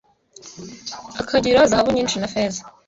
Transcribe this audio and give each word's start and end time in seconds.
akagira 1.21 1.69
zahabu 1.69 1.89
nyinshi 1.95 2.17
na 2.21 2.27
feza 2.33 2.61